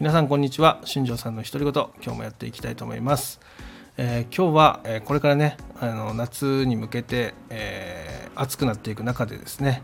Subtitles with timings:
[0.00, 0.80] 皆さんこんにちは。
[0.86, 3.38] 新庄さんの独り言今日もやっていきたいと思います、
[3.98, 9.82] えー、今日は、えこれからねあの夏に向けて、えー、暑くなっていく中でですね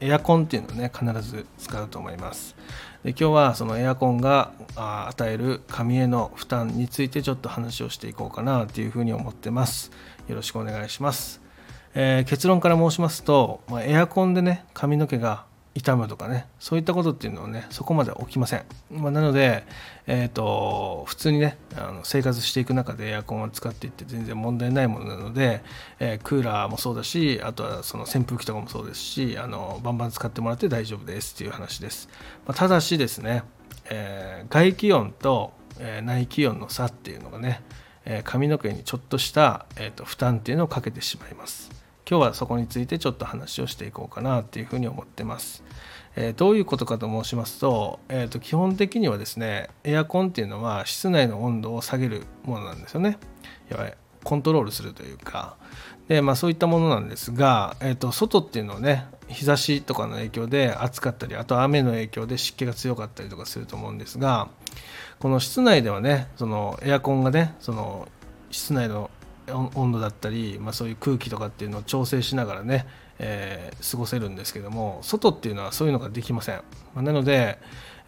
[0.00, 2.56] エアコンっていうのをね必ず使うと思います。
[3.04, 9.90] で今日はそのエアコンが与える髪への負担についてちょっと話をしていこうかなというふうに思ってます。
[10.26, 11.42] よろしくお願いします、
[11.92, 19.64] えー、結論から申しますと、まあ、エアコンでね髪の毛が痛むとかねそういったことっていうのはねそこまで起きません、まあ、なので、
[20.06, 25.62] えーと、普通にねあの生活していく中でエアコンを使っていって全然問題ないものなので、
[26.00, 32.08] えー、クーラーもそうだしあとはその扇風機とかもそうですしあのバンバン使ってもらって大丈夫ですっていう話です、
[32.46, 33.44] まあ、ただしですね、
[33.90, 37.62] えー、外気温と、え内気温の差っていうのがね、
[38.04, 41.79] え髪の毛にちょっとした、えーと負担っていうのをかけてしまいます。
[42.10, 45.62] 今日はそこについてちょっと話をしていこうかなっていうふうに思ってます。
[46.16, 53.16] えー、どういうことかと申しますと,、えー、と基本的にはですねエアコンっていうのは室内の温度を下げるものなんですよね。
[53.68, 55.56] やばいコントロールするというか
[56.08, 64.48] で、まあ、そういったものなんですが、えー、と外っていうのはね日差しとかの影響で暑かったりあと雨の影響で湿気が強かったりとかすると思うんですが
[65.20, 68.08] この室内ではねそのエアコンがねその
[68.50, 69.10] 室内の
[69.52, 72.86] 温度だったり、まあ、そういう空気とかっていうのを調整しながらね、
[73.18, 76.62] えー、過ごせるんですけども外っていうのはそういうのができません、
[76.94, 77.58] ま、なので、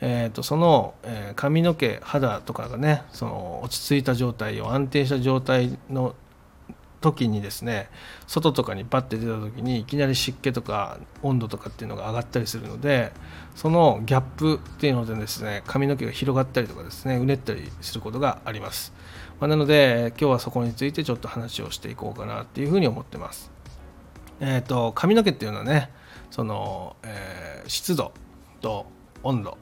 [0.00, 6.14] えーと、その、えー、髪の毛肌とかがねその落ち着いた状態を安定した状態の
[7.03, 7.91] 時にですね
[8.27, 13.12] 外とかにバッて出た時にいきなり湿気とか温度とかっていうのが上がったりするので
[13.55, 18.95] そのギャップっていうのでですね髪の毛が広がったりとかですねうねったりすることがあります、
[19.39, 23.50] まあ、なので今日はそこについてちょっと話をしていこうかなっていうふうに思ってます。
[24.41, 25.91] えっ、ー、と髪の毛っていうのはね
[26.30, 28.12] その、えー、湿度
[28.61, 28.86] と
[29.23, 29.58] 温度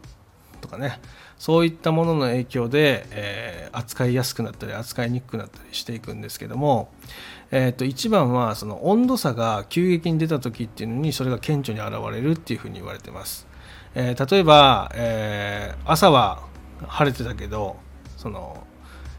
[0.61, 1.01] とかね
[1.39, 6.91] そういったものの影響で、えー、扱いやすくなったり扱いにくくなったりしていくんですけども、
[7.51, 13.47] えー、と一番はその温度差が急激に出た時っていうのにそれが顕著に現れるっていうふうに言われてます、
[13.95, 16.43] えー、例えば、えー、朝は
[16.87, 17.77] 晴れてたけど
[18.17, 18.67] その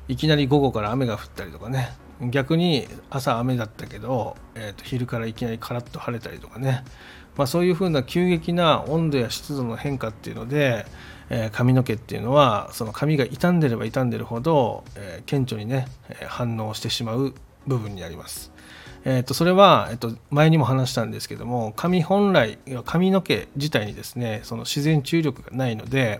[0.07, 1.91] いきなり午後から雨が降ったりとかね
[2.29, 6.83] 逆に朝雨だったけど、えー、と昼からいきなりカラッと晴れたりとかね、
[7.35, 10.85] まあ、そういうふうな急激な温度や湿度の変化っていうので、
[11.33, 15.87] えー、髪の毛っていうのはその髪が傷んでれば傷んでるほど、えー、顕著にね
[16.27, 17.33] 反応してしまう
[17.65, 18.51] 部分になります。
[19.05, 26.19] えー、とそれは、えー、と前にも話したんですけども髪本来髪の毛自体にですねその自然注力がないので、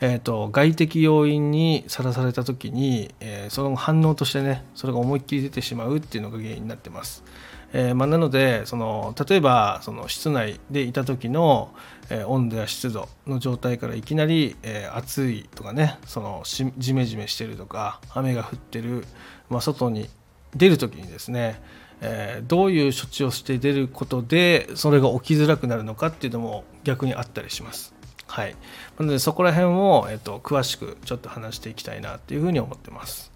[0.00, 7.24] えー、と外的要因にさらされた時に、えー、その反応としてねそれが思いっきり出てしまうっていうのが原因になってます。
[7.72, 11.74] えーまあ、なのでその例えばその室内でいた時の、
[12.10, 19.04] えー、温度や湿度の状態からいきなり、えー、暑いとかねそのじめじめしてるとか雨が降ってる、
[19.50, 20.08] まあ、外に
[20.54, 21.60] 出る時にですね、
[22.00, 27.95] え、どういう処置をして出ることでそれが起きづらくなるのかっていうのも逆にあったりします。
[28.26, 28.56] はい、
[28.98, 33.32] なのでそこら辺を、えーと、詳しくちょっと話していきたいなっていうふうに思ってます。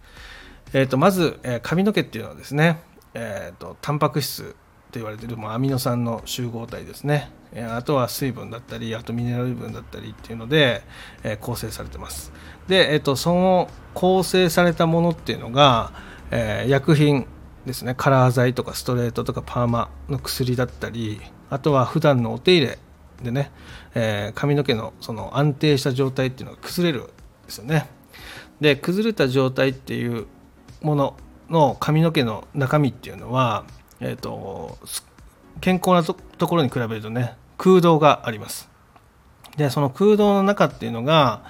[0.73, 2.83] えーと、まず、えー、髪の毛っていうのはですね
[3.15, 4.55] えーと、タンパク質
[4.93, 7.31] と言われているアミノ酸の集合体ですね。
[7.53, 10.83] えあとは水分だったりあとミネラル分だったりっていうので、
[11.25, 12.33] えー、構成されてます。
[12.69, 15.93] で、えーと、その構成されたものっていうのが、
[16.31, 17.27] えー、薬品
[17.67, 17.95] ですね。
[17.97, 21.21] カラー剤とかストレートとかパーマの薬だったり
[21.51, 22.78] あとは普段のお手入れ
[23.22, 23.50] でね、
[23.94, 27.12] えー、髪の毛のその安定した状態っていうのが崩れるんで
[27.48, 27.88] すよね
[28.60, 30.26] で崩れた状態っていう
[30.82, 31.16] もの
[31.48, 33.64] の髪の毛の中身っていうのは、
[34.00, 34.78] えーと、
[35.60, 38.69] 健康なところに比べるとね空洞があります
[39.56, 41.42] でその空洞の中っていうのが、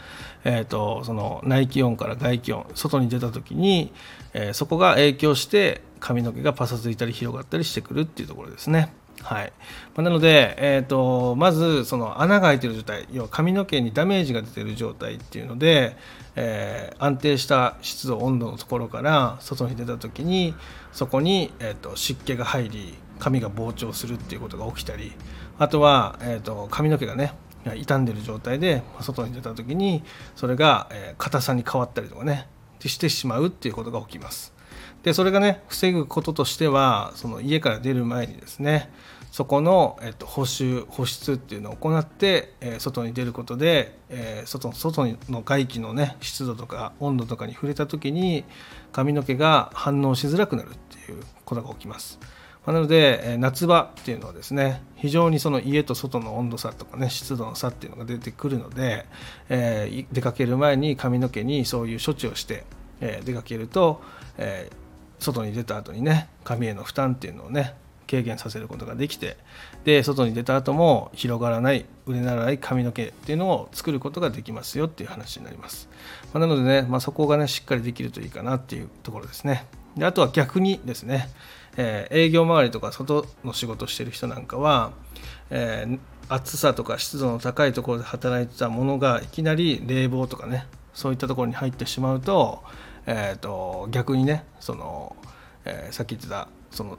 [0.45, 3.93] えーと、その内気温から外気温外に出た時に、
[4.33, 8.95] えー、そこが影響して髪の毛がパサついたり広がったりしてくるっていうところですね。
[9.23, 9.53] はい、
[9.97, 15.97] なので、えーと、まずその穴が開いている状態要は髪の毛にダメージが出ている状態っていうので、
[16.37, 20.55] えー、安定した湿度温度のところから外に出た時に
[20.93, 25.13] そこに、えーと、湿気が入り髪が膨張するっていうことが起きたり
[25.59, 27.35] あとは、えーと、髪の毛がね
[27.77, 30.03] 傷んでる状態で外に出た時に
[30.35, 32.49] それが、え、硬さに変わったりとかね
[32.89, 34.55] してしまうっていうことが起きます。
[35.03, 38.91] でそれがね防ぐこととしてはその家から出る前にですね
[39.31, 48.45] そこの、えっと、補修保湿っていうのを行って、えー、外に出ることで、えー、外外の外気のね湿度とか温度とかに触れた時に
[48.93, 52.19] 髪の毛が反応しづらくなるっていうことが起きます。
[52.67, 59.07] なので夏場っていうのはですね非常にその家と外の温度差とかね湿度の差っていうのが出てくるので、
[59.49, 62.65] えー、出かける前に髪の毛にそういう処置をして、
[63.01, 64.03] えー、出かけると、
[64.37, 64.75] えー、
[65.21, 67.75] 外に出た後にね髪への負担っていうのをね
[68.11, 69.37] 軽減させることができて
[69.85, 75.89] で外に出た後も広がらない売れならない髪の毛っていうのを作ることができますよっていう話になります、
[76.33, 79.67] まあ、なのでね、まあ、そこがねしっかりできるといいかなっていうところですね。
[79.97, 81.29] であとは逆にですね、
[81.77, 84.93] えー、営業周りとか外の仕事してる人なんかは、
[85.51, 92.63] えー、暑さとか湿度の高いところで働いてたものがいきなり冷房とかねそういったところに入ってしまうと,、
[93.07, 95.17] えーと、逆にねその、
[95.65, 96.99] えー、さっき言ってたその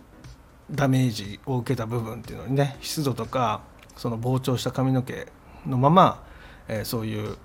[0.69, 3.61] ダメージを受けた部分っていうのにね湿度とか
[3.97, 5.27] その膨張した髪の毛
[5.65, 6.23] のまま、
[6.67, 7.37] えー、そういう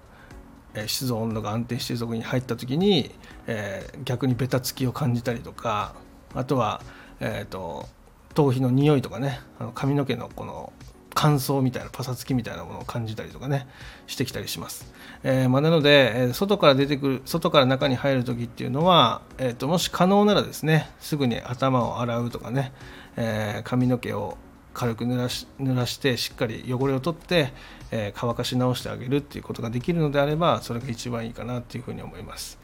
[0.86, 3.10] 湿度温度が安定しているとこに入った時に、
[3.46, 5.94] えー、逆にベタつきを感じたりとか
[6.34, 6.82] あとは、
[7.20, 7.88] えーと、
[8.34, 10.72] 頭皮の匂いとかねあの髪の毛のこの
[11.16, 13.66] 乾燥みたいなパサつきみたいなものを感じたりとかね
[14.06, 14.92] してきたりします、
[15.24, 22.72] えー、まあ、なので、え外から出てくる外から中に入る時っていうのは、えーともし可能ならですねすぐに頭を洗うとかね、
[23.16, 24.36] えー、髪の毛を
[24.76, 27.54] 軽く濡らし濡らしてしっかり汚れを取って、
[27.90, 32.58] えー、乾かし直してあげるっていうことができるのであればそれが一番いいかなっていうふうに思います。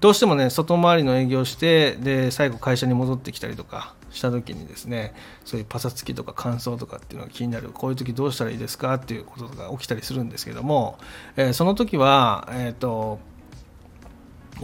[0.00, 5.14] どうしてもね外回りの営業してで最後会社に戻ってきたりとかした時にですね
[5.44, 10.98] そういうパサつきとか乾燥とかっていうのが気になるこういう時どうしたらいいですかっていうことが起きたりするんですけども、
[11.36, 13.18] えー、その時はえっ、ー、と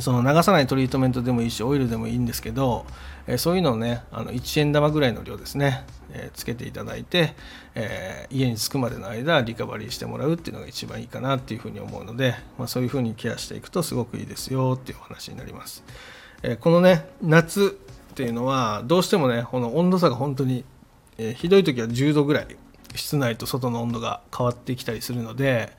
[0.00, 2.86] その流さないトリートメントでもいいしオイルでもいいんですけど、
[3.26, 7.34] えー、そういうのをねあの1円玉ぐらいの量ですね、えー、つけていただいて、
[7.74, 15.84] え、家に着くまでの間リカバリーしてもらうっていうのが一番いいかなっていうふうに思うので、まあ、そういうふうにケアしていくとすごくいいですよっていうお話になります、
[16.42, 17.78] えこのね夏
[18.12, 20.64] っていうのはどうしてもねこの温度差が本当に、
[21.18, 22.56] えひどい時は10度ぐらい
[22.94, 25.72] 室内と外の温度が変わってきたりするので、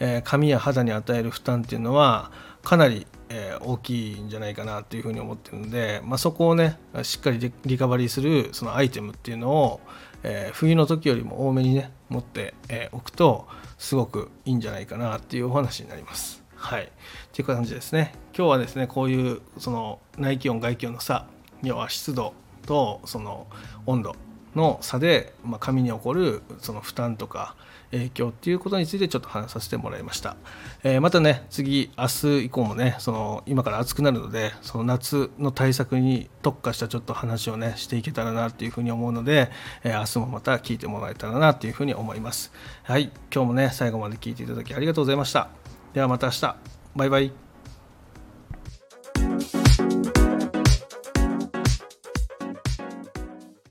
[0.00, 2.30] え髪や肌に与える負担っていうのは
[2.62, 9.80] かなりえー、大きいんじゃないかなっていうふうに思ってるので、まあ、そこをねしっかりリカバリーするそのアイテムっていうのを、
[10.22, 12.54] えー、冬の時よりも多めにね持って
[12.92, 13.48] おくと
[13.78, 16.42] すごくいいんじゃないかなっていうお話になります。
[16.54, 16.88] はい、っ
[17.32, 18.14] ていう感じですね。
[18.36, 21.26] 今日はですねこういうその内気温外気温の差
[21.62, 22.34] 要は湿度
[22.66, 23.46] とその
[23.86, 24.16] 温度
[24.56, 27.54] の差で、まあ、髪に起こるその負担とか
[27.92, 30.36] 影響っていうことについてちょっと話させてもらいました、
[30.82, 39.50] えー、またね次明日以降もねその今から暑くなるのでその夏の対策に特化したちょっと話をねしていけたらなっていうふうに思うので、
[39.84, 42.52] えー、明日もまた聞いてもらえたらなっていうふうに思います。
[42.82, 45.48] はい今日もね最後まで聞いていただきありがとうございました。
[45.92, 46.56] ではまた明日。
[46.96, 47.45] バイバイ。